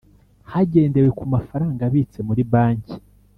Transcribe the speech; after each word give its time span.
hagendewe 0.51 1.09
ku 1.17 1.23
mafaranga 1.33 1.81
abitse 1.89 2.19
muri 2.27 2.41
banki. 2.51 2.95